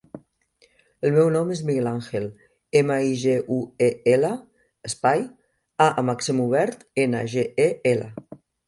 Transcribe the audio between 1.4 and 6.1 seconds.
és Miguel àngel: ema, i, ge, u, e, ela, espai, a